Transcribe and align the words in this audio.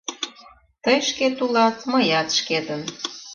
—Тый 0.83 0.97
шкет 1.07 1.37
улат, 1.45 1.77
мыят— 1.91 2.29
шкетын. 2.37 2.81